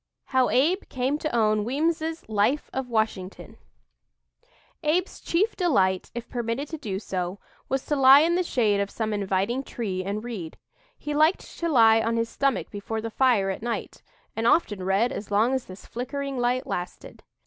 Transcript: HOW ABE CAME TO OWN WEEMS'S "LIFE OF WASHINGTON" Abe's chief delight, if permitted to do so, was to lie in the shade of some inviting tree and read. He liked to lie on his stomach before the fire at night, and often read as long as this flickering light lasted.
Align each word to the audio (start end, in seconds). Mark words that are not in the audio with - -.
HOW 0.29 0.49
ABE 0.49 0.89
CAME 0.89 1.19
TO 1.19 1.29
OWN 1.31 1.63
WEEMS'S 1.63 2.27
"LIFE 2.27 2.71
OF 2.73 2.89
WASHINGTON" 2.89 3.57
Abe's 4.83 5.19
chief 5.21 5.55
delight, 5.55 6.09
if 6.15 6.27
permitted 6.27 6.67
to 6.69 6.79
do 6.79 6.97
so, 6.97 7.37
was 7.69 7.85
to 7.85 7.95
lie 7.95 8.21
in 8.21 8.33
the 8.33 8.41
shade 8.41 8.79
of 8.79 8.89
some 8.89 9.13
inviting 9.13 9.61
tree 9.61 10.03
and 10.03 10.23
read. 10.23 10.57
He 10.97 11.13
liked 11.13 11.41
to 11.59 11.69
lie 11.69 12.01
on 12.01 12.17
his 12.17 12.29
stomach 12.29 12.71
before 12.71 12.99
the 12.99 13.11
fire 13.11 13.51
at 13.51 13.61
night, 13.61 14.01
and 14.35 14.47
often 14.47 14.81
read 14.83 15.11
as 15.11 15.29
long 15.29 15.53
as 15.53 15.65
this 15.65 15.85
flickering 15.85 16.35
light 16.39 16.65
lasted. 16.65 17.21